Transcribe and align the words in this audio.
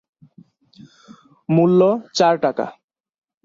মূল্য: 1.49 1.81
চার 2.13 2.35
টাকা। 2.37 2.65